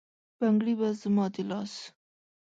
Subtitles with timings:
[0.39, 1.73] بنګړي به زما د لاس،